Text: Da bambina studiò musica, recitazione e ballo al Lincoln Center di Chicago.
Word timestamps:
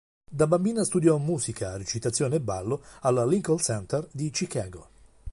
Da 0.31 0.47
bambina 0.47 0.83
studiò 0.83 1.17
musica, 1.17 1.77
recitazione 1.77 2.37
e 2.37 2.39
ballo 2.39 2.81
al 3.01 3.23
Lincoln 3.29 3.59
Center 3.59 4.07
di 4.11 4.31
Chicago. 4.31 4.89